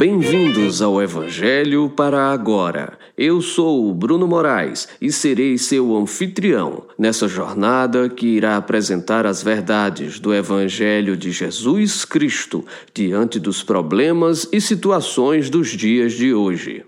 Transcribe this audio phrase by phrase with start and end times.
[0.00, 2.98] Bem-vindos ao Evangelho para agora.
[3.18, 9.42] Eu sou o Bruno Moraes e serei seu anfitrião nessa jornada que irá apresentar as
[9.42, 12.64] verdades do Evangelho de Jesus Cristo
[12.94, 16.82] diante dos problemas e situações dos dias de hoje.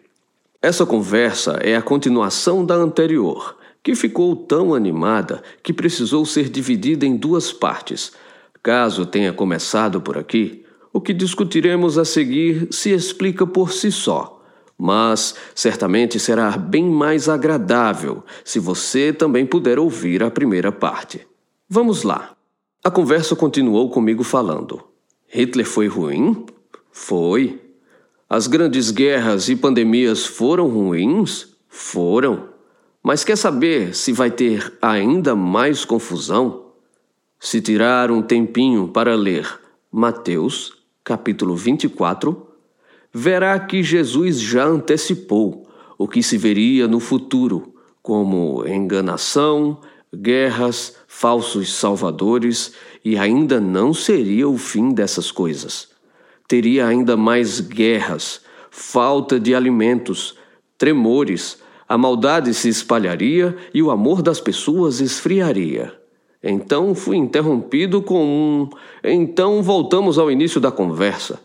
[0.62, 7.04] Essa conversa é a continuação da anterior, que ficou tão animada que precisou ser dividida
[7.04, 8.12] em duas partes.
[8.62, 10.62] Caso tenha começado por aqui,
[10.92, 14.42] o que discutiremos a seguir se explica por si só,
[14.76, 21.26] mas certamente será bem mais agradável se você também puder ouvir a primeira parte.
[21.68, 22.36] Vamos lá.
[22.84, 24.82] A conversa continuou comigo falando.
[25.28, 26.44] Hitler foi ruim?
[26.90, 27.60] Foi.
[28.28, 31.56] As grandes guerras e pandemias foram ruins?
[31.68, 32.48] Foram.
[33.02, 36.72] Mas quer saber se vai ter ainda mais confusão?
[37.40, 39.48] Se tirar um tempinho para ler
[39.90, 42.46] Mateus capítulo 24,
[43.12, 45.66] verá que Jesus já antecipou
[45.98, 49.78] o que se veria no futuro, como enganação,
[50.14, 52.72] guerras, falsos salvadores,
[53.04, 55.88] e ainda não seria o fim dessas coisas.
[56.48, 60.36] Teria ainda mais guerras, falta de alimentos,
[60.76, 66.01] tremores, a maldade se espalharia e o amor das pessoas esfriaria.
[66.42, 68.68] Então fui interrompido com um.
[69.04, 71.40] Então voltamos ao início da conversa.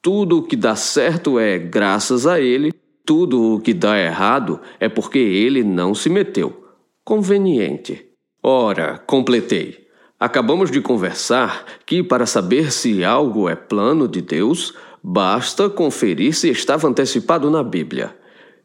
[0.00, 2.72] Tudo o que dá certo é graças a ele,
[3.04, 6.64] tudo o que dá errado é porque ele não se meteu.
[7.04, 8.06] Conveniente.
[8.42, 9.88] Ora, completei.
[10.20, 16.50] Acabamos de conversar que, para saber se algo é plano de Deus, basta conferir se
[16.50, 18.14] estava antecipado na Bíblia.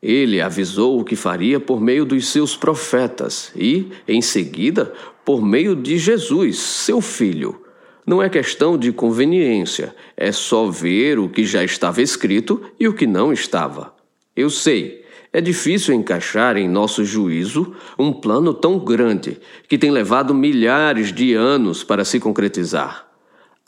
[0.03, 4.91] Ele avisou o que faria por meio dos seus profetas e, em seguida,
[5.23, 7.61] por meio de Jesus, seu filho.
[8.05, 12.93] Não é questão de conveniência, é só ver o que já estava escrito e o
[12.93, 13.95] que não estava.
[14.35, 20.33] Eu sei, é difícil encaixar em nosso juízo um plano tão grande que tem levado
[20.33, 23.07] milhares de anos para se concretizar.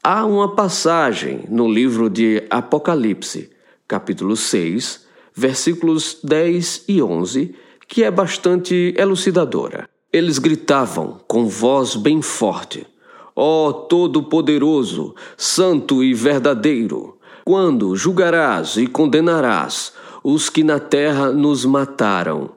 [0.03, 3.51] Há uma passagem no livro de Apocalipse,
[3.87, 5.04] capítulo 6,
[5.35, 7.53] versículos 10 e 11,
[7.87, 9.89] que é bastante elucidadora.
[10.11, 12.87] Eles gritavam com voz bem forte:
[13.35, 19.91] Ó oh, Todo-Poderoso, Santo e Verdadeiro, quando julgarás e condenarás
[20.23, 22.51] os que na terra nos mataram?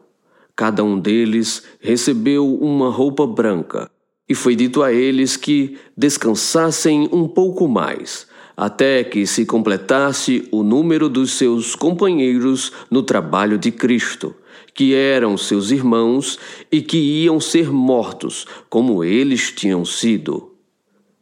[0.54, 3.90] Cada um deles recebeu uma roupa branca,
[4.28, 8.27] e foi dito a eles que descansassem um pouco mais
[8.58, 14.34] até que se completasse o número dos seus companheiros no trabalho de Cristo,
[14.74, 20.56] que eram seus irmãos e que iam ser mortos, como eles tinham sido.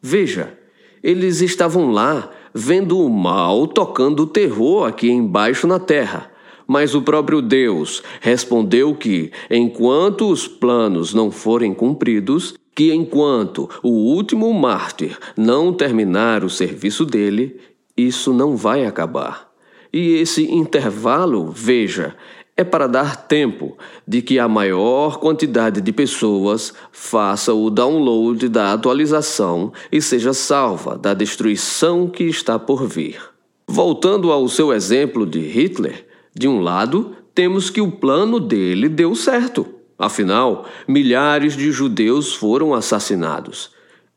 [0.00, 0.58] Veja,
[1.02, 6.30] eles estavam lá, vendo o mal tocando o terror aqui embaixo na terra.
[6.66, 13.88] Mas o próprio Deus respondeu que, enquanto os planos não forem cumpridos, que enquanto o
[13.88, 17.59] último mártir não terminar o serviço dele,
[17.97, 19.50] isso não vai acabar.
[19.91, 22.15] E esse intervalo, veja,
[22.54, 28.75] é para dar tempo de que a maior quantidade de pessoas faça o download da
[28.75, 33.19] atualização e seja salva da destruição que está por vir.
[33.66, 39.15] Voltando ao seu exemplo de Hitler, de um lado, temos que o plano dele deu
[39.15, 39.66] certo.
[39.99, 43.71] Afinal, milhares de judeus foram assassinados.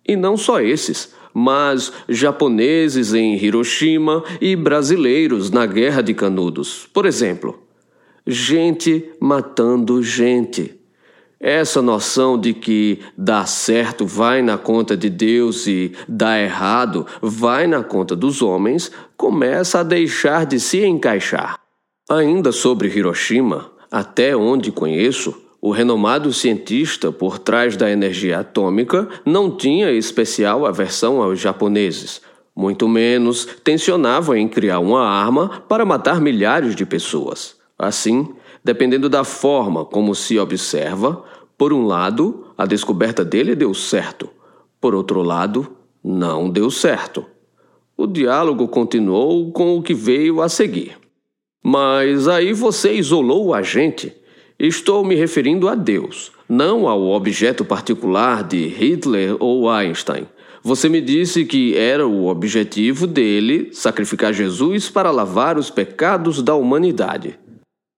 [0.08, 7.06] E não só esses, mas japoneses em Hiroshima e brasileiros na Guerra de Canudos, por
[7.06, 7.64] exemplo.
[8.26, 10.76] Gente matando gente.
[11.40, 17.66] Essa noção de que dá certo vai na conta de Deus e dá errado vai
[17.66, 21.58] na conta dos homens começa a deixar de se encaixar.
[22.10, 29.52] Ainda sobre Hiroshima, até onde conheço, o renomado cientista por trás da energia atômica não
[29.56, 32.22] tinha especial aversão aos japoneses,
[32.56, 37.58] muito menos tensionava em criar uma arma para matar milhares de pessoas.
[37.78, 41.24] Assim, dependendo da forma como se observa,
[41.58, 44.30] por um lado, a descoberta dele deu certo,
[44.80, 47.26] por outro lado, não deu certo.
[47.98, 50.98] O diálogo continuou com o que veio a seguir.
[51.62, 54.16] Mas aí você isolou a gente
[54.60, 60.28] Estou me referindo a Deus, não ao objeto particular de Hitler ou Einstein.
[60.62, 66.56] Você me disse que era o objetivo dele sacrificar Jesus para lavar os pecados da
[66.56, 67.40] humanidade.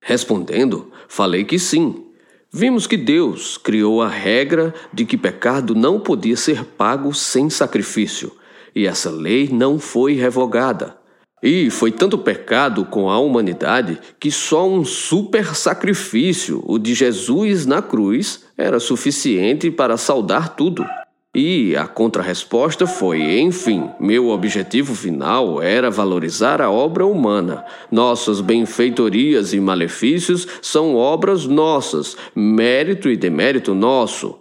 [0.04, 2.06] Respondendo, falei que sim.
[2.54, 8.32] Vimos que Deus criou a regra de que pecado não podia ser pago sem sacrifício,
[8.76, 11.01] e essa lei não foi revogada.
[11.42, 17.66] E foi tanto pecado com a humanidade que só um super sacrifício, o de Jesus
[17.66, 20.86] na cruz, era suficiente para saldar tudo.
[21.34, 27.66] E a contrarresposta foi: enfim, meu objetivo final era valorizar a obra humana.
[27.90, 34.40] Nossas benfeitorias e malefícios são obras nossas, mérito e demérito nosso.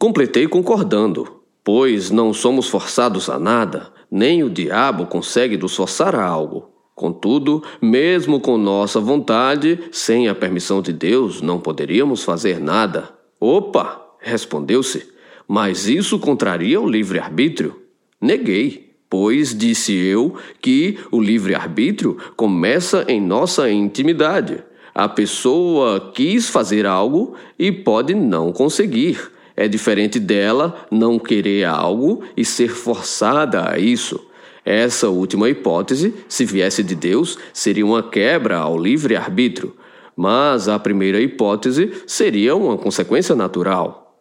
[0.00, 6.24] Completei concordando, pois não somos forçados a nada, nem o diabo consegue nos forçar a
[6.24, 6.70] algo.
[6.94, 13.08] Contudo, mesmo com nossa vontade, sem a permissão de Deus, não poderíamos fazer nada.
[13.40, 14.00] Opa!
[14.20, 15.08] respondeu-se.
[15.48, 17.74] Mas isso contraria o livre-arbítrio?
[18.20, 24.62] Neguei, pois disse eu que o livre-arbítrio começa em nossa intimidade.
[24.94, 29.33] A pessoa quis fazer algo e pode não conseguir.
[29.56, 34.20] É diferente dela não querer algo e ser forçada a isso.
[34.64, 39.74] Essa última hipótese, se viesse de Deus, seria uma quebra ao livre-arbítrio,
[40.16, 44.18] mas a primeira hipótese seria uma consequência natural.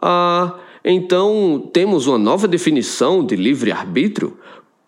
[0.00, 0.54] Ah,
[0.84, 4.36] então, temos uma nova definição de livre-arbítrio?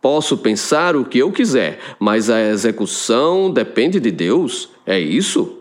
[0.00, 4.68] Posso pensar o que eu quiser, mas a execução depende de Deus?
[4.86, 5.57] É isso?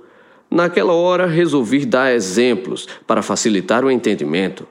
[0.50, 4.68] Naquela hora, resolvi dar exemplos para facilitar o entendimento.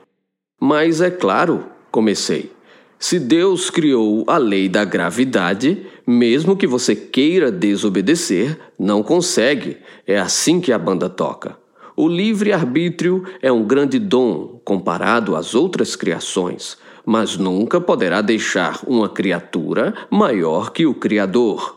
[0.59, 2.51] Mas é claro, comecei.
[2.99, 9.77] Se Deus criou a lei da gravidade, mesmo que você queira desobedecer, não consegue.
[10.05, 11.55] É assim que a banda toca.
[11.95, 19.09] O livre-arbítrio é um grande dom comparado às outras criações, mas nunca poderá deixar uma
[19.09, 21.76] criatura maior que o Criador.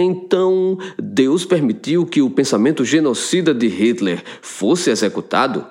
[0.00, 5.66] Então, Deus permitiu que o pensamento genocida de Hitler fosse executado?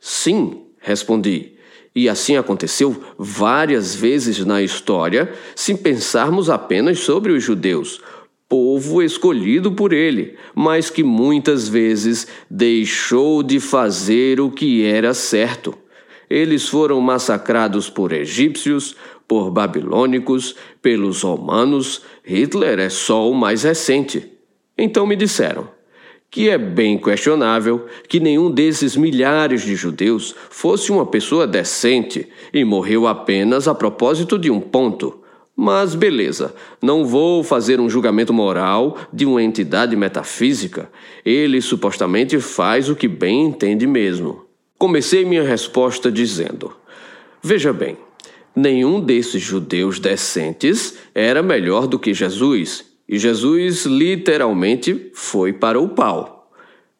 [0.00, 1.52] Sim, respondi.
[1.94, 8.00] E assim aconteceu várias vezes na história, se pensarmos apenas sobre os judeus
[8.48, 15.74] povo escolhido por ele, mas que muitas vezes deixou de fazer o que era certo.
[16.30, 18.96] Eles foram massacrados por egípcios,
[19.28, 22.02] por babilônicos, pelos romanos.
[22.24, 24.32] Hitler é só o mais recente.
[24.76, 25.68] Então me disseram
[26.30, 32.64] que é bem questionável que nenhum desses milhares de judeus fosse uma pessoa decente e
[32.64, 35.22] morreu apenas a propósito de um ponto
[35.60, 40.88] mas beleza, não vou fazer um julgamento moral de uma entidade metafísica.
[41.24, 44.44] Ele supostamente faz o que bem entende mesmo.
[44.78, 46.72] Comecei minha resposta dizendo:
[47.42, 47.96] Veja bem,
[48.58, 55.88] nenhum desses judeus decentes era melhor do que Jesus, e Jesus literalmente foi para o
[55.88, 56.50] pau.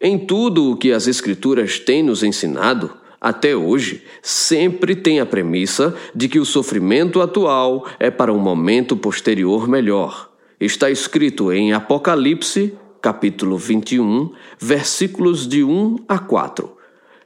[0.00, 5.96] Em tudo o que as Escrituras têm nos ensinado, até hoje, sempre tem a premissa
[6.14, 10.30] de que o sofrimento atual é para um momento posterior melhor.
[10.60, 16.77] Está escrito em Apocalipse, capítulo 21, versículos de 1 a 4.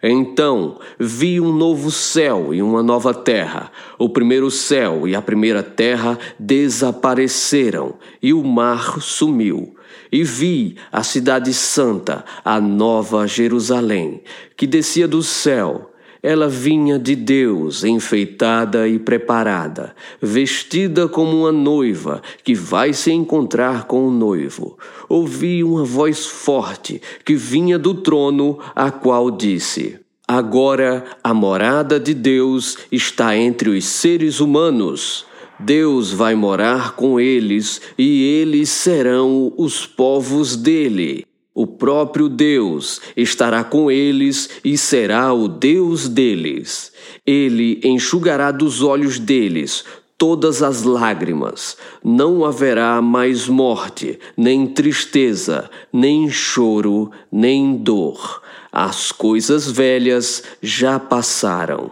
[0.03, 3.71] Então vi um novo céu e uma nova terra.
[3.97, 9.77] O primeiro céu e a primeira terra desapareceram, e o mar sumiu.
[10.11, 14.23] E vi a cidade santa, a nova Jerusalém,
[14.57, 15.91] que descia do céu.
[16.23, 23.87] Ela vinha de Deus, enfeitada e preparada, vestida como uma noiva que vai se encontrar
[23.89, 24.79] com o noivo.
[25.09, 29.99] Ouvi uma voz forte que vinha do trono, a qual disse:
[30.35, 35.27] Agora a morada de Deus está entre os seres humanos.
[35.61, 41.27] Deus vai morar com eles e eles serão os povos dele.
[41.55, 46.93] O próprio Deus estará com eles e será o Deus deles.
[47.27, 49.85] Ele enxugará dos olhos deles
[50.17, 51.77] todas as lágrimas.
[52.03, 58.41] Não haverá mais morte, nem tristeza, nem choro, nem dor.
[58.73, 61.91] As coisas velhas já passaram.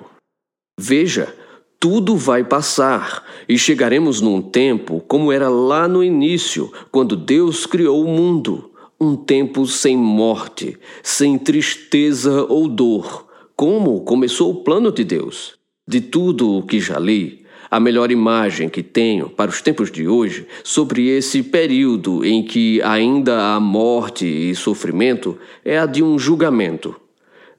[0.78, 1.30] Veja,
[1.78, 8.02] tudo vai passar e chegaremos num tempo como era lá no início, quando Deus criou
[8.02, 8.70] o mundo.
[8.98, 15.58] Um tempo sem morte, sem tristeza ou dor, como começou o plano de Deus.
[15.86, 17.39] De tudo o que já li,
[17.70, 22.82] a melhor imagem que tenho para os tempos de hoje sobre esse período em que
[22.82, 26.96] ainda há morte e sofrimento é a de um julgamento.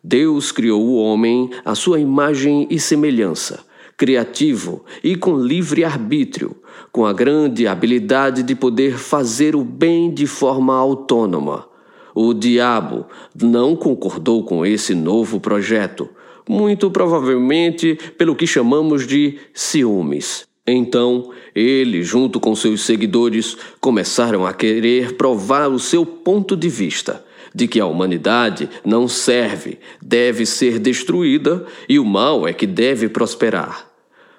[0.03, 3.63] Deus criou o homem à sua imagem e semelhança
[4.01, 6.55] criativo e com livre arbítrio,
[6.91, 11.67] com a grande habilidade de poder fazer o bem de forma autônoma.
[12.15, 13.05] O diabo
[13.39, 16.09] não concordou com esse novo projeto,
[16.47, 20.47] muito provavelmente pelo que chamamos de ciúmes.
[20.65, 27.25] Então, ele, junto com seus seguidores, começaram a querer provar o seu ponto de vista
[27.53, 33.09] de que a humanidade não serve, deve ser destruída e o mal é que deve
[33.09, 33.89] prosperar.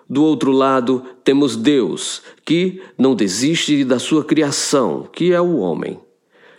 [0.09, 5.99] Do outro lado, temos Deus, que não desiste da sua criação, que é o homem.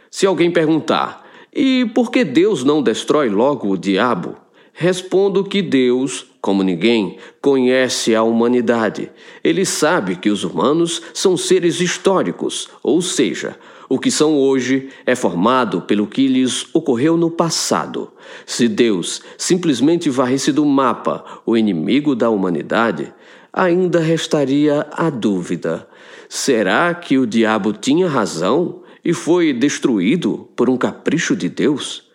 [0.09, 1.23] Se alguém perguntar,
[1.53, 4.42] e por que Deus não destrói logo o diabo?
[4.75, 9.11] Respondo que Deus, como ninguém, conhece a humanidade.
[9.43, 13.55] Ele sabe que os humanos são seres históricos, ou seja,
[13.87, 18.11] o que são hoje é formado pelo que lhes ocorreu no passado.
[18.47, 23.13] Se Deus simplesmente varresse do mapa o inimigo da humanidade,
[23.53, 25.87] ainda restaria a dúvida:
[26.27, 32.11] será que o diabo tinha razão e foi destruído por um capricho de Deus?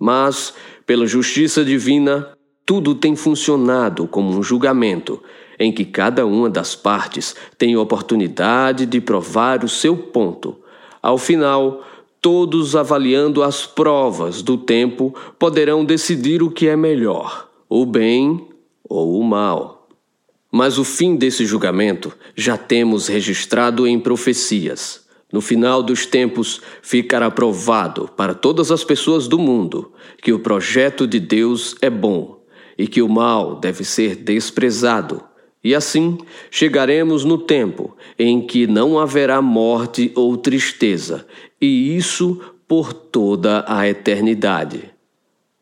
[0.00, 0.54] Mas,
[0.86, 2.30] pela justiça divina,
[2.64, 5.22] tudo tem funcionado como um julgamento
[5.58, 10.56] em que cada uma das partes tem oportunidade de provar o seu ponto.
[11.02, 11.84] Ao final,
[12.22, 18.48] todos avaliando as provas do tempo poderão decidir o que é melhor, o bem
[18.88, 19.86] ou o mal.
[20.50, 25.06] Mas o fim desse julgamento já temos registrado em profecias.
[25.32, 31.06] No final dos tempos, ficará provado para todas as pessoas do mundo que o projeto
[31.06, 32.40] de Deus é bom
[32.76, 35.22] e que o mal deve ser desprezado.
[35.62, 36.18] E assim
[36.50, 41.26] chegaremos no tempo em que não haverá morte ou tristeza,
[41.60, 44.90] e isso por toda a eternidade.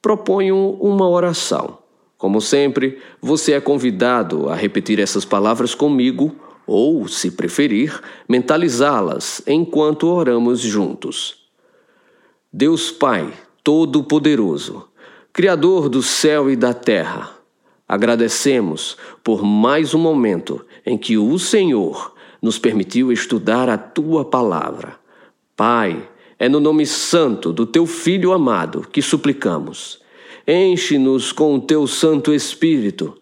[0.00, 1.78] Proponho uma oração.
[2.16, 6.34] Como sempre, você é convidado a repetir essas palavras comigo
[6.68, 7.98] ou, se preferir,
[8.28, 11.48] mentalizá-las enquanto oramos juntos.
[12.52, 13.32] Deus Pai
[13.64, 14.86] Todo-Poderoso,
[15.32, 17.30] Criador do céu e da terra,
[17.88, 24.96] agradecemos por mais um momento em que o Senhor nos permitiu estudar a tua palavra.
[25.56, 26.06] Pai,
[26.38, 30.00] é no nome santo do teu Filho amado que suplicamos.
[30.46, 33.16] Enche-nos com o teu Santo Espírito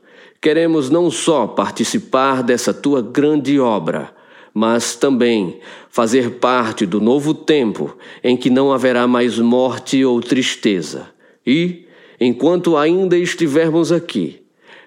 [0.47, 4.15] Queremos não só participar dessa tua grande obra,
[4.55, 5.59] mas também
[5.91, 11.09] fazer parte do novo tempo em que não haverá mais morte ou tristeza.
[11.45, 11.89] E,
[12.21, 14.45] enquanto ainda estivermos aqui,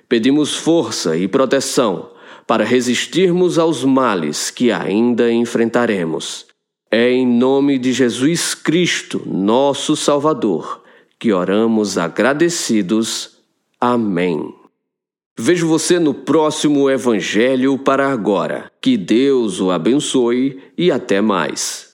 [0.08, 2.12] pedimos força e proteção
[2.48, 6.46] para resistirmos aos males que ainda enfrentaremos.
[6.90, 10.82] É em nome de Jesus Cristo, nosso Salvador,
[11.20, 13.40] que oramos agradecidos.
[13.78, 14.58] Amém.
[15.42, 18.70] Vejo você no próximo Evangelho para agora.
[18.82, 21.89] Que Deus o abençoe e até mais.